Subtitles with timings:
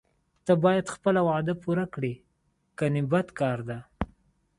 [0.45, 2.13] ته باید خپله وعده پوره کړې
[2.77, 3.79] کنه بد کار ده.